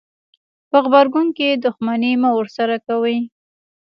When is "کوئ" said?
2.87-3.17